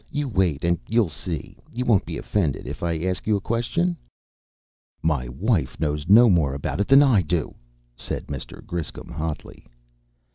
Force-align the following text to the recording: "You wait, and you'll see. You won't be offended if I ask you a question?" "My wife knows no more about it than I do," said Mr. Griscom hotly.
"You 0.09 0.27
wait, 0.27 0.63
and 0.63 0.79
you'll 0.87 1.11
see. 1.11 1.59
You 1.71 1.85
won't 1.85 2.07
be 2.07 2.17
offended 2.17 2.65
if 2.65 2.81
I 2.81 2.97
ask 3.03 3.27
you 3.27 3.35
a 3.35 3.39
question?" 3.39 3.97
"My 5.03 5.27
wife 5.29 5.79
knows 5.79 6.09
no 6.09 6.27
more 6.27 6.55
about 6.55 6.79
it 6.81 6.87
than 6.87 7.03
I 7.03 7.21
do," 7.21 7.53
said 7.95 8.25
Mr. 8.25 8.65
Griscom 8.65 9.09
hotly. 9.11 9.67